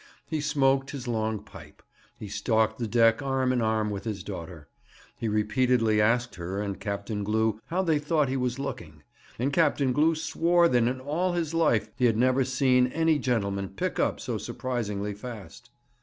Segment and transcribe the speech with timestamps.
[0.25, 1.83] He smoked his long pipe.
[2.17, 4.67] He stalked the deck arm in arm with his daughter.
[5.19, 9.03] He repeatedly asked her and Captain Glew how they thought he was looking;
[9.37, 13.69] and Captain Glew swore that in all his life he had never seen any gentleman
[13.69, 15.69] pick up so surprisingly fast.